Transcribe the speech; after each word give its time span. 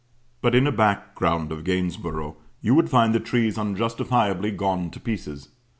But 0.41 0.55
in 0.55 0.65
a 0.65 0.71
background 0.71 1.51
of 1.51 1.63
Gainsborough 1.63 2.35
you 2.59 2.73
would 2.73 2.89
find 2.89 3.13
the 3.13 3.19
trees 3.19 3.55
unjustifiably 3.55 4.49
gone 4.49 4.89
to 4.89 4.99
pieces. 4.99 5.49